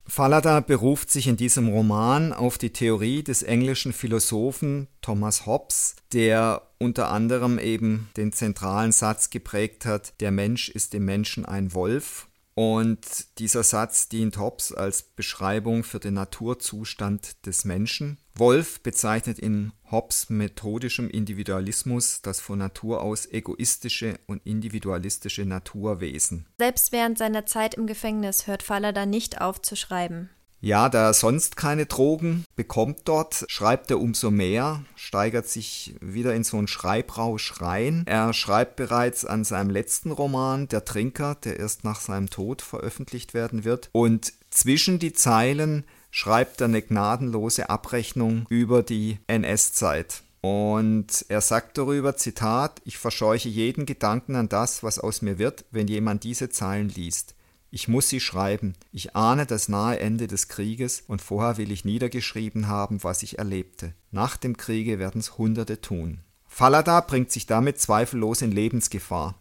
Fallada 0.06 0.60
beruft 0.60 1.10
sich 1.10 1.28
in 1.28 1.38
diesem 1.38 1.70
Roman 1.70 2.34
auf 2.34 2.58
die 2.58 2.74
Theorie 2.74 3.24
des 3.24 3.44
englischen 3.44 3.94
Philosophen 3.94 4.90
Thomas 5.02 5.46
Hobbes, 5.46 5.96
der 6.12 6.62
unter 6.78 7.10
anderem 7.10 7.58
eben 7.58 8.10
den 8.18 8.34
zentralen 8.34 8.92
Satz 8.92 9.30
geprägt 9.30 9.86
hat, 9.86 10.20
der 10.20 10.32
Mensch 10.32 10.68
ist 10.68 10.92
dem 10.92 11.06
Menschen 11.06 11.46
ein 11.46 11.74
Wolf 11.74 12.28
und 12.56 13.40
dieser 13.40 13.64
Satz 13.64 14.10
dient 14.10 14.38
Hobbes 14.38 14.74
als 14.74 15.04
Beschreibung 15.04 15.86
für 15.86 16.00
den 16.00 16.16
Naturzustand 16.16 17.46
des 17.46 17.64
Menschen. 17.64 18.18
Wolf 18.38 18.82
bezeichnet 18.82 19.40
in 19.40 19.72
Hobbes 19.90 20.30
methodischem 20.30 21.10
Individualismus 21.10 22.22
das 22.22 22.42
von 22.42 22.60
Natur 22.60 23.02
aus 23.02 23.32
egoistische 23.32 24.20
und 24.28 24.46
individualistische 24.46 25.46
Naturwesen. 25.46 26.46
Selbst 26.58 26.92
während 26.92 27.18
seiner 27.18 27.46
Zeit 27.46 27.76
im 27.76 27.88
Gefängnis 27.88 28.46
hört 28.46 28.62
Fallada 28.62 29.06
nicht 29.06 29.40
auf 29.40 29.62
zu 29.62 29.78
schreiben. 29.78 30.30
Ja, 30.60 30.90
da 30.90 31.10
er 31.10 31.14
sonst 31.14 31.58
keine 31.58 31.86
Drogen 31.86 32.44
bekommt 32.56 33.02
dort, 33.06 33.46
schreibt 33.48 33.92
er 33.92 34.00
umso 34.00 34.32
mehr, 34.32 34.84
steigert 34.96 35.48
sich 35.48 35.96
wieder 36.02 36.34
in 36.34 36.44
so 36.44 36.58
einen 36.58 36.68
Schreibrausch 36.68 37.62
rein. 37.62 38.04
Er 38.08 38.34
schreibt 38.34 38.76
bereits 38.76 39.26
an 39.26 39.44
seinem 39.44 39.70
letzten 39.70 40.12
Roman, 40.12 40.68
Der 40.68 40.84
Trinker, 40.84 41.36
der 41.36 41.60
erst 41.60 41.84
nach 41.84 42.02
seinem 42.02 42.32
Tod 42.32 42.64
veröffentlicht 42.64 43.34
werden 43.36 43.64
wird. 43.64 43.90
Und 43.92 44.34
zwischen 44.50 44.98
die 44.98 45.14
Zeilen 45.14 45.86
schreibt 46.16 46.62
er 46.62 46.68
eine 46.68 46.82
gnadenlose 46.82 47.70
Abrechnung 47.70 48.46
über 48.48 48.84
die 48.84 49.20
NS-Zeit. 49.28 50.24
Und 50.40 51.26
er 51.28 51.42
sagt 51.42 51.78
darüber, 51.78 52.16
Zitat, 52.16 52.82
ich 52.86 52.98
verscheuche 52.98 53.50
jeden 53.50 53.86
Gedanken 53.86 54.38
an 54.38 54.48
das, 54.48 54.82
was 54.82 54.98
aus 54.98 55.22
mir 55.22 55.40
wird, 55.40 55.66
wenn 55.72 55.90
jemand 55.90 56.24
diese 56.24 56.50
Zeilen 56.50 56.88
liest. 56.88 57.36
Ich 57.70 57.90
muss 57.90 58.08
sie 58.08 58.22
schreiben. 58.22 58.76
Ich 58.94 59.14
ahne 59.18 59.46
das 59.46 59.68
nahe 59.68 60.00
Ende 60.00 60.28
des 60.28 60.48
Krieges 60.48 61.04
und 61.06 61.22
vorher 61.22 61.58
will 61.58 61.70
ich 61.70 61.84
niedergeschrieben 61.84 62.70
haben, 62.70 63.04
was 63.04 63.22
ich 63.22 63.38
erlebte. 63.38 63.94
Nach 64.12 64.38
dem 64.38 64.56
Kriege 64.56 65.00
werden 65.00 65.20
es 65.20 65.38
Hunderte 65.38 65.82
tun. 65.82 66.22
Fallada 66.48 67.02
bringt 67.02 67.30
sich 67.30 67.46
damit 67.46 67.82
zweifellos 67.82 68.42
in 68.42 68.54
Lebensgefahr. 68.54 69.36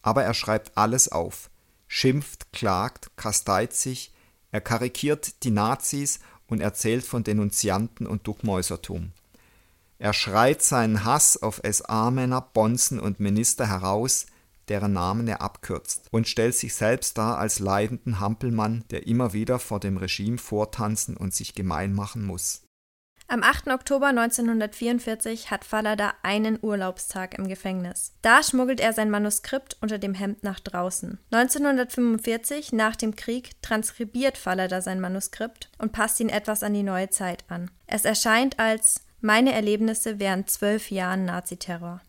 Aber 0.00 0.22
er 0.22 0.34
schreibt 0.34 0.78
alles 0.78 1.10
auf. 1.10 1.50
Schimpft, 1.88 2.52
klagt, 2.52 3.10
kasteit 3.16 3.74
sich, 3.74 4.12
er 4.50 4.60
karikiert 4.60 5.42
die 5.44 5.50
Nazis 5.50 6.20
und 6.46 6.60
erzählt 6.60 7.04
von 7.04 7.24
Denunzianten 7.24 8.06
und 8.06 8.26
Duckmäusertum. 8.26 9.12
Er 9.98 10.12
schreit 10.12 10.62
seinen 10.62 11.04
Hass 11.04 11.36
auf 11.42 11.60
SA-Männer, 11.62 12.40
Bonzen 12.40 12.98
und 12.98 13.20
Minister 13.20 13.68
heraus, 13.68 14.26
deren 14.68 14.92
Namen 14.92 15.28
er 15.28 15.42
abkürzt, 15.42 16.06
und 16.10 16.28
stellt 16.28 16.54
sich 16.54 16.74
selbst 16.74 17.18
dar 17.18 17.38
als 17.38 17.58
leidenden 17.58 18.20
Hampelmann, 18.20 18.84
der 18.90 19.06
immer 19.06 19.32
wieder 19.32 19.58
vor 19.58 19.78
dem 19.78 19.96
Regime 19.96 20.38
vortanzen 20.38 21.16
und 21.16 21.34
sich 21.34 21.54
gemein 21.54 21.92
machen 21.92 22.24
muss. 22.24 22.62
Am 23.32 23.44
8. 23.44 23.68
Oktober 23.68 24.08
1944 24.08 25.52
hat 25.52 25.64
Fallada 25.64 26.14
einen 26.24 26.58
Urlaubstag 26.60 27.38
im 27.38 27.46
Gefängnis. 27.46 28.12
Da 28.22 28.42
schmuggelt 28.42 28.80
er 28.80 28.92
sein 28.92 29.08
Manuskript 29.08 29.76
unter 29.80 29.98
dem 29.98 30.14
Hemd 30.14 30.42
nach 30.42 30.58
draußen. 30.58 31.16
1945, 31.30 32.72
nach 32.72 32.96
dem 32.96 33.14
Krieg, 33.14 33.52
transkribiert 33.62 34.36
Fallada 34.36 34.80
sein 34.80 35.00
Manuskript 35.00 35.70
und 35.78 35.92
passt 35.92 36.18
ihn 36.18 36.28
etwas 36.28 36.64
an 36.64 36.74
die 36.74 36.82
neue 36.82 37.10
Zeit 37.10 37.44
an. 37.46 37.70
Es 37.86 38.04
erscheint 38.04 38.58
als 38.58 39.04
Meine 39.20 39.52
Erlebnisse 39.52 40.18
während 40.18 40.50
zwölf 40.50 40.90
Jahren 40.90 41.24
Naziterror. 41.24 42.00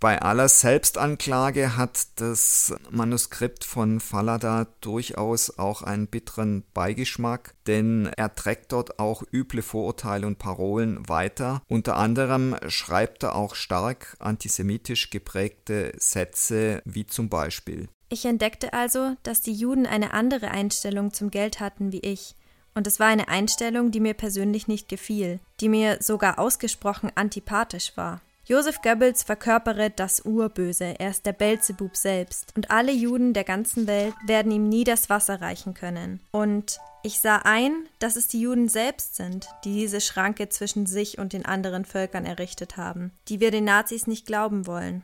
Bei 0.00 0.22
aller 0.22 0.48
Selbstanklage 0.48 1.76
hat 1.76 2.06
das 2.20 2.72
Manuskript 2.88 3.64
von 3.64 3.98
Fallada 3.98 4.68
durchaus 4.80 5.58
auch 5.58 5.82
einen 5.82 6.06
bitteren 6.06 6.62
Beigeschmack, 6.72 7.54
denn 7.66 8.08
er 8.16 8.32
trägt 8.32 8.70
dort 8.70 9.00
auch 9.00 9.24
üble 9.32 9.60
Vorurteile 9.60 10.28
und 10.28 10.38
Parolen 10.38 11.08
weiter. 11.08 11.62
Unter 11.66 11.96
anderem 11.96 12.54
schreibt 12.68 13.24
er 13.24 13.34
auch 13.34 13.56
stark 13.56 14.16
antisemitisch 14.20 15.10
geprägte 15.10 15.92
Sätze, 15.96 16.80
wie 16.84 17.06
zum 17.06 17.28
Beispiel 17.28 17.88
Ich 18.08 18.24
entdeckte 18.24 18.74
also, 18.74 19.16
dass 19.24 19.40
die 19.40 19.52
Juden 19.52 19.84
eine 19.84 20.12
andere 20.12 20.52
Einstellung 20.52 21.12
zum 21.12 21.32
Geld 21.32 21.58
hatten 21.58 21.90
wie 21.90 22.00
ich. 22.00 22.36
Und 22.72 22.86
es 22.86 23.00
war 23.00 23.08
eine 23.08 23.26
Einstellung, 23.26 23.90
die 23.90 23.98
mir 23.98 24.14
persönlich 24.14 24.68
nicht 24.68 24.88
gefiel, 24.88 25.40
die 25.58 25.68
mir 25.68 25.98
sogar 26.00 26.38
ausgesprochen 26.38 27.10
antipathisch 27.16 27.96
war. 27.96 28.20
Josef 28.48 28.80
Goebbels 28.80 29.24
verkörpere 29.24 29.90
das 29.90 30.24
Urböse, 30.24 30.98
er 30.98 31.10
ist 31.10 31.26
der 31.26 31.34
Belzebub 31.34 31.94
selbst, 31.94 32.54
und 32.56 32.70
alle 32.70 32.92
Juden 32.92 33.34
der 33.34 33.44
ganzen 33.44 33.86
Welt 33.86 34.14
werden 34.24 34.50
ihm 34.50 34.70
nie 34.70 34.84
das 34.84 35.10
Wasser 35.10 35.42
reichen 35.42 35.74
können. 35.74 36.20
Und 36.30 36.80
ich 37.02 37.20
sah 37.20 37.42
ein, 37.44 37.74
dass 37.98 38.16
es 38.16 38.26
die 38.26 38.40
Juden 38.40 38.70
selbst 38.70 39.16
sind, 39.16 39.48
die 39.64 39.74
diese 39.74 40.00
Schranke 40.00 40.48
zwischen 40.48 40.86
sich 40.86 41.18
und 41.18 41.34
den 41.34 41.44
anderen 41.44 41.84
Völkern 41.84 42.24
errichtet 42.24 42.78
haben, 42.78 43.12
die 43.28 43.40
wir 43.40 43.50
den 43.50 43.64
Nazis 43.64 44.06
nicht 44.06 44.24
glauben 44.24 44.66
wollen. 44.66 45.02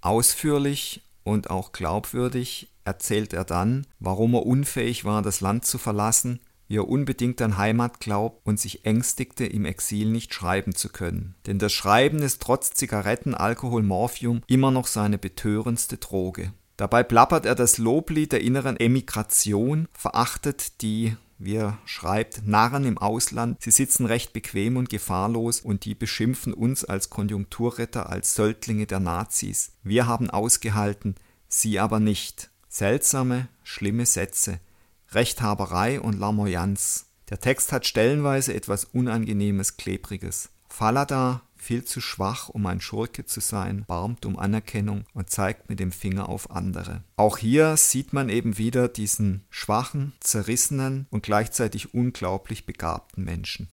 Ausführlich 0.00 1.02
und 1.22 1.50
auch 1.50 1.70
glaubwürdig 1.70 2.68
erzählt 2.84 3.32
er 3.32 3.44
dann, 3.44 3.86
warum 4.00 4.34
er 4.34 4.44
unfähig 4.44 5.04
war, 5.04 5.22
das 5.22 5.40
Land 5.40 5.66
zu 5.66 5.78
verlassen, 5.78 6.40
wie 6.68 6.76
er 6.76 6.88
unbedingt 6.88 7.42
an 7.42 7.58
Heimat 7.58 8.00
glaubt 8.00 8.46
und 8.46 8.60
sich 8.60 8.84
ängstigte, 8.84 9.44
im 9.46 9.64
Exil 9.64 10.10
nicht 10.10 10.32
schreiben 10.32 10.74
zu 10.74 10.90
können. 10.90 11.34
Denn 11.46 11.58
das 11.58 11.72
Schreiben 11.72 12.20
ist 12.20 12.40
trotz 12.40 12.72
Zigaretten, 12.72 13.34
Alkohol, 13.34 13.82
Morphium 13.82 14.42
immer 14.46 14.70
noch 14.70 14.86
seine 14.86 15.18
betörendste 15.18 15.96
Droge. 15.96 16.52
Dabei 16.76 17.02
plappert 17.02 17.44
er 17.44 17.56
das 17.56 17.78
Loblied 17.78 18.30
der 18.30 18.42
inneren 18.42 18.76
Emigration, 18.76 19.88
verachtet 19.92 20.80
die 20.82 21.16
wie 21.38 21.54
er 21.54 21.78
schreibt, 21.84 22.46
Narren 22.46 22.84
im 22.84 22.98
Ausland, 22.98 23.62
sie 23.62 23.70
sitzen 23.70 24.06
recht 24.06 24.32
bequem 24.32 24.76
und 24.76 24.88
gefahrlos 24.88 25.60
und 25.60 25.84
die 25.84 25.94
beschimpfen 25.94 26.52
uns 26.52 26.84
als 26.84 27.10
Konjunkturretter, 27.10 28.08
als 28.08 28.34
Söldlinge 28.34 28.86
der 28.86 29.00
Nazis. 29.00 29.72
Wir 29.82 30.06
haben 30.06 30.30
ausgehalten, 30.30 31.14
sie 31.48 31.78
aber 31.78 32.00
nicht. 32.00 32.50
Seltsame, 32.68 33.48
schlimme 33.62 34.04
Sätze. 34.04 34.60
Rechthaberei 35.12 36.00
und 36.00 36.18
Lamoyanz. 36.18 37.06
Der 37.30 37.40
Text 37.40 37.72
hat 37.72 37.86
stellenweise 37.86 38.54
etwas 38.54 38.84
Unangenehmes, 38.84 39.76
Klebriges. 39.76 40.50
Falada 40.68 41.42
viel 41.56 41.84
zu 41.84 42.00
schwach, 42.00 42.48
um 42.48 42.66
ein 42.66 42.80
Schurke 42.80 43.26
zu 43.26 43.40
sein, 43.40 43.84
barmt 43.86 44.24
um 44.26 44.38
Anerkennung 44.38 45.04
und 45.12 45.30
zeigt 45.30 45.68
mit 45.68 45.80
dem 45.80 45.92
Finger 45.92 46.28
auf 46.28 46.50
andere. 46.50 47.02
Auch 47.16 47.38
hier 47.38 47.76
sieht 47.76 48.12
man 48.12 48.28
eben 48.28 48.58
wieder 48.58 48.88
diesen 48.88 49.44
schwachen, 49.50 50.12
zerrissenen 50.20 51.06
und 51.10 51.22
gleichzeitig 51.22 51.94
unglaublich 51.94 52.64
begabten 52.64 53.24
Menschen. 53.24 53.68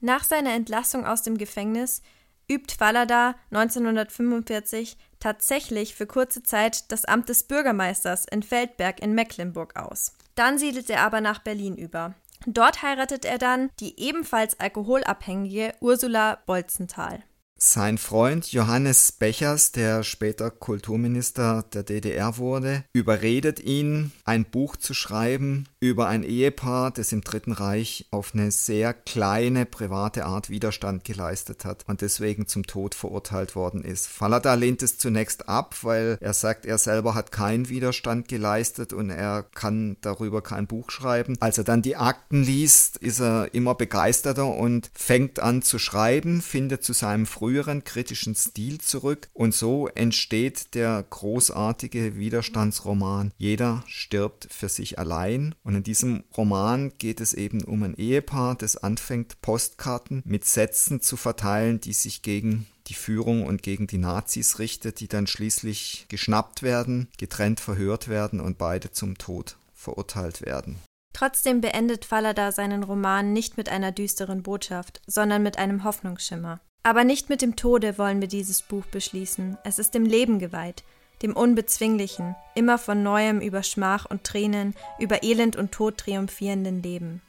Nach 0.00 0.24
seiner 0.24 0.54
Entlassung 0.54 1.04
aus 1.04 1.22
dem 1.22 1.38
Gefängnis 1.38 2.02
übt 2.50 2.74
Fallada 2.74 3.36
1945 3.50 4.96
tatsächlich 5.20 5.94
für 5.94 6.06
kurze 6.06 6.42
Zeit 6.42 6.90
das 6.90 7.04
Amt 7.04 7.28
des 7.28 7.44
Bürgermeisters 7.44 8.24
in 8.24 8.42
Feldberg 8.42 9.00
in 9.00 9.14
Mecklenburg 9.14 9.76
aus. 9.76 10.14
Dann 10.40 10.56
siedelt 10.56 10.88
er 10.88 11.02
aber 11.02 11.20
nach 11.20 11.40
Berlin 11.40 11.76
über. 11.76 12.14
Dort 12.46 12.82
heiratet 12.82 13.26
er 13.26 13.36
dann 13.36 13.68
die 13.78 14.00
ebenfalls 14.00 14.58
alkoholabhängige 14.58 15.74
Ursula 15.80 16.38
Bolzenthal. 16.46 17.22
Sein 17.58 17.98
Freund 17.98 18.50
Johannes 18.50 19.12
Bechers, 19.12 19.70
der 19.70 20.02
später 20.02 20.50
Kulturminister 20.50 21.66
der 21.74 21.82
DDR 21.82 22.38
wurde, 22.38 22.84
überredet 22.94 23.60
ihn, 23.60 24.12
ein 24.24 24.46
Buch 24.46 24.76
zu 24.76 24.94
schreiben 24.94 25.68
über 25.80 26.08
ein 26.08 26.22
Ehepaar, 26.22 26.90
das 26.90 27.10
im 27.12 27.22
Dritten 27.22 27.52
Reich 27.52 28.06
auf 28.10 28.34
eine 28.34 28.50
sehr 28.50 28.92
kleine 28.92 29.64
private 29.64 30.26
Art 30.26 30.50
Widerstand 30.50 31.04
geleistet 31.04 31.64
hat 31.64 31.84
und 31.88 32.02
deswegen 32.02 32.46
zum 32.46 32.66
Tod 32.66 32.94
verurteilt 32.94 33.56
worden 33.56 33.82
ist. 33.82 34.06
Fallada 34.06 34.54
lehnt 34.54 34.82
es 34.82 34.98
zunächst 34.98 35.48
ab, 35.48 35.74
weil 35.80 36.18
er 36.20 36.34
sagt, 36.34 36.66
er 36.66 36.76
selber 36.76 37.14
hat 37.14 37.32
keinen 37.32 37.70
Widerstand 37.70 38.28
geleistet 38.28 38.92
und 38.92 39.08
er 39.08 39.42
kann 39.54 39.96
darüber 40.02 40.42
kein 40.42 40.66
Buch 40.66 40.90
schreiben. 40.90 41.38
Als 41.40 41.56
er 41.56 41.64
dann 41.64 41.80
die 41.80 41.96
Akten 41.96 42.42
liest, 42.42 42.98
ist 42.98 43.20
er 43.20 43.54
immer 43.54 43.74
begeisterter 43.74 44.54
und 44.54 44.90
fängt 44.92 45.40
an 45.40 45.62
zu 45.62 45.78
schreiben, 45.78 46.42
findet 46.42 46.84
zu 46.84 46.92
seinem 46.92 47.24
früheren 47.24 47.84
kritischen 47.84 48.34
Stil 48.34 48.82
zurück 48.82 49.28
und 49.32 49.54
so 49.54 49.88
entsteht 49.88 50.74
der 50.74 51.06
großartige 51.08 52.16
Widerstandsroman 52.16 53.32
Jeder 53.38 53.82
stirbt 53.86 54.46
für 54.50 54.68
sich 54.68 54.98
allein 54.98 55.54
und 55.70 55.76
in 55.76 55.82
diesem 55.84 56.24
Roman 56.36 56.90
geht 56.98 57.20
es 57.20 57.32
eben 57.32 57.62
um 57.62 57.84
ein 57.84 57.94
Ehepaar, 57.94 58.56
das 58.56 58.76
anfängt 58.76 59.40
Postkarten 59.40 60.20
mit 60.26 60.44
Sätzen 60.44 61.00
zu 61.00 61.16
verteilen, 61.16 61.80
die 61.80 61.92
sich 61.92 62.22
gegen 62.22 62.66
die 62.88 62.94
Führung 62.94 63.46
und 63.46 63.62
gegen 63.62 63.86
die 63.86 63.98
Nazis 63.98 64.58
richtet, 64.58 64.98
die 64.98 65.06
dann 65.06 65.28
schließlich 65.28 66.06
geschnappt 66.08 66.64
werden, 66.64 67.06
getrennt 67.18 67.60
verhört 67.60 68.08
werden 68.08 68.40
und 68.40 68.58
beide 68.58 68.90
zum 68.90 69.16
Tod 69.16 69.58
verurteilt 69.72 70.42
werden. 70.42 70.74
Trotzdem 71.12 71.60
beendet 71.60 72.04
Fallada 72.04 72.50
seinen 72.50 72.82
Roman 72.82 73.32
nicht 73.32 73.56
mit 73.56 73.68
einer 73.68 73.92
düsteren 73.92 74.42
Botschaft, 74.42 75.00
sondern 75.06 75.44
mit 75.44 75.56
einem 75.56 75.84
Hoffnungsschimmer. 75.84 76.58
Aber 76.82 77.04
nicht 77.04 77.28
mit 77.28 77.42
dem 77.42 77.54
Tode 77.54 77.96
wollen 77.96 78.20
wir 78.20 78.26
dieses 78.26 78.62
Buch 78.62 78.86
beschließen, 78.86 79.56
es 79.62 79.78
ist 79.78 79.94
dem 79.94 80.04
Leben 80.04 80.40
geweiht, 80.40 80.82
dem 81.22 81.34
Unbezwinglichen, 81.34 82.34
immer 82.54 82.78
von 82.78 83.02
neuem 83.02 83.40
über 83.40 83.62
Schmach 83.62 84.06
und 84.06 84.24
Tränen, 84.24 84.74
über 84.98 85.22
Elend 85.22 85.56
und 85.56 85.72
Tod 85.72 85.98
triumphierenden 85.98 86.82
Leben. 86.82 87.22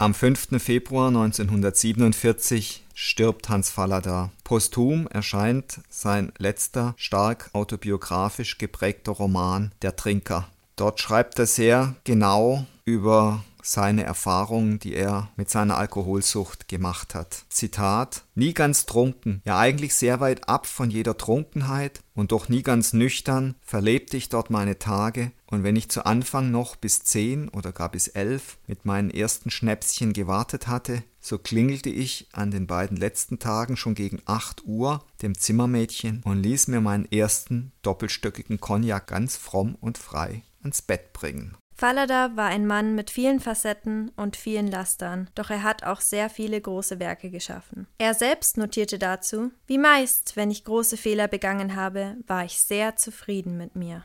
Am 0.00 0.14
5. 0.14 0.62
Februar 0.62 1.08
1947 1.08 2.84
stirbt 2.94 3.48
Hans 3.48 3.68
Fallada. 3.70 4.30
Posthum 4.44 5.08
erscheint 5.08 5.80
sein 5.88 6.32
letzter 6.38 6.94
stark 6.96 7.50
autobiografisch 7.52 8.58
geprägter 8.58 9.10
Roman 9.10 9.72
Der 9.82 9.96
Trinker. 9.96 10.48
Dort 10.76 11.00
schreibt 11.00 11.40
er 11.40 11.46
sehr 11.46 11.96
genau 12.04 12.64
über 12.84 13.42
seine 13.70 14.04
Erfahrungen, 14.04 14.78
die 14.78 14.94
er 14.94 15.30
mit 15.36 15.50
seiner 15.50 15.76
Alkoholsucht 15.76 16.68
gemacht 16.68 17.14
hat. 17.14 17.44
Zitat 17.50 18.24
Nie 18.34 18.54
ganz 18.54 18.86
trunken, 18.86 19.42
ja 19.44 19.58
eigentlich 19.58 19.94
sehr 19.94 20.20
weit 20.20 20.48
ab 20.48 20.66
von 20.66 20.90
jeder 20.90 21.16
Trunkenheit 21.16 22.00
und 22.14 22.32
doch 22.32 22.48
nie 22.48 22.62
ganz 22.62 22.92
nüchtern, 22.92 23.56
verlebte 23.60 24.16
ich 24.16 24.28
dort 24.28 24.50
meine 24.50 24.78
Tage, 24.78 25.32
und 25.50 25.64
wenn 25.64 25.76
ich 25.76 25.88
zu 25.88 26.04
Anfang 26.04 26.50
noch 26.50 26.76
bis 26.76 27.04
zehn 27.04 27.48
oder 27.48 27.72
gar 27.72 27.90
bis 27.90 28.08
elf 28.08 28.58
mit 28.66 28.84
meinen 28.84 29.10
ersten 29.10 29.50
Schnäpschen 29.50 30.12
gewartet 30.12 30.66
hatte, 30.66 31.02
so 31.20 31.38
klingelte 31.38 31.90
ich 31.90 32.28
an 32.32 32.50
den 32.50 32.66
beiden 32.66 32.96
letzten 32.96 33.38
Tagen 33.38 33.76
schon 33.76 33.94
gegen 33.94 34.20
acht 34.24 34.64
Uhr 34.64 35.04
dem 35.22 35.36
Zimmermädchen 35.36 36.22
und 36.24 36.42
ließ 36.42 36.68
mir 36.68 36.80
meinen 36.80 37.10
ersten 37.10 37.72
doppelstöckigen 37.82 38.60
Cognac 38.60 39.06
ganz 39.06 39.36
fromm 39.36 39.74
und 39.80 39.98
frei 39.98 40.42
ans 40.62 40.82
Bett 40.82 41.12
bringen. 41.12 41.56
Fallada 41.78 42.32
war 42.34 42.46
ein 42.46 42.66
Mann 42.66 42.96
mit 42.96 43.08
vielen 43.08 43.38
Facetten 43.38 44.10
und 44.16 44.34
vielen 44.34 44.66
Lastern, 44.66 45.30
doch 45.36 45.48
er 45.48 45.62
hat 45.62 45.84
auch 45.84 46.00
sehr 46.00 46.28
viele 46.28 46.60
große 46.60 46.98
Werke 46.98 47.30
geschaffen. 47.30 47.86
Er 47.98 48.14
selbst 48.14 48.56
notierte 48.56 48.98
dazu, 48.98 49.52
wie 49.68 49.78
meist, 49.78 50.34
wenn 50.34 50.50
ich 50.50 50.64
große 50.64 50.96
Fehler 50.96 51.28
begangen 51.28 51.76
habe, 51.76 52.16
war 52.26 52.44
ich 52.44 52.60
sehr 52.60 52.96
zufrieden 52.96 53.56
mit 53.56 53.76
mir. 53.76 54.02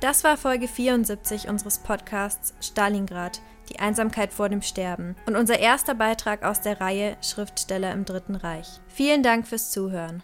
Das 0.00 0.24
war 0.24 0.38
Folge 0.38 0.68
74 0.68 1.48
unseres 1.48 1.78
Podcasts 1.78 2.54
Stalingrad, 2.66 3.42
die 3.68 3.78
Einsamkeit 3.78 4.32
vor 4.32 4.48
dem 4.48 4.62
Sterben 4.62 5.16
und 5.26 5.36
unser 5.36 5.58
erster 5.58 5.94
Beitrag 5.94 6.44
aus 6.44 6.62
der 6.62 6.80
Reihe 6.80 7.18
Schriftsteller 7.20 7.92
im 7.92 8.06
Dritten 8.06 8.36
Reich. 8.36 8.80
Vielen 8.88 9.22
Dank 9.22 9.46
fürs 9.46 9.70
Zuhören. 9.70 10.22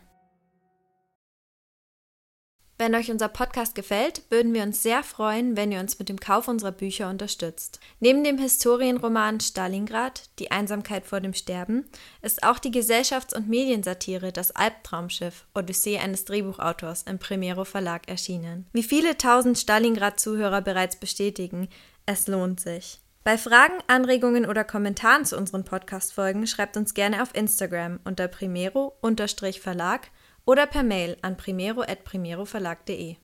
Wenn 2.82 2.96
euch 2.96 3.12
unser 3.12 3.28
Podcast 3.28 3.76
gefällt, 3.76 4.22
würden 4.28 4.52
wir 4.54 4.64
uns 4.64 4.82
sehr 4.82 5.04
freuen, 5.04 5.56
wenn 5.56 5.70
ihr 5.70 5.78
uns 5.78 6.00
mit 6.00 6.08
dem 6.08 6.18
Kauf 6.18 6.48
unserer 6.48 6.72
Bücher 6.72 7.08
unterstützt. 7.10 7.78
Neben 8.00 8.24
dem 8.24 8.38
Historienroman 8.38 9.38
Stalingrad, 9.38 10.24
Die 10.40 10.50
Einsamkeit 10.50 11.06
vor 11.06 11.20
dem 11.20 11.32
Sterben, 11.32 11.84
ist 12.22 12.42
auch 12.42 12.58
die 12.58 12.72
Gesellschafts- 12.72 13.36
und 13.36 13.48
Mediensatire 13.48 14.32
Das 14.32 14.56
Albtraumschiff, 14.56 15.46
Odyssee 15.54 15.98
eines 15.98 16.24
Drehbuchautors 16.24 17.04
im 17.04 17.20
Primero 17.20 17.64
Verlag 17.64 18.08
erschienen. 18.08 18.66
Wie 18.72 18.82
viele 18.82 19.16
tausend 19.16 19.58
Stalingrad-Zuhörer 19.58 20.60
bereits 20.60 20.96
bestätigen, 20.96 21.68
es 22.04 22.26
lohnt 22.26 22.58
sich. 22.58 22.98
Bei 23.22 23.38
Fragen, 23.38 23.78
Anregungen 23.86 24.44
oder 24.44 24.64
Kommentaren 24.64 25.24
zu 25.24 25.38
unseren 25.38 25.64
Podcast-Folgen 25.64 26.48
schreibt 26.48 26.76
uns 26.76 26.94
gerne 26.94 27.22
auf 27.22 27.32
Instagram 27.32 28.00
unter 28.02 28.26
primero-verlag 28.26 30.10
oder 30.44 30.66
per 30.66 30.82
Mail 30.82 31.16
an 31.22 31.36
primero.primeroverlag.de. 31.36 33.16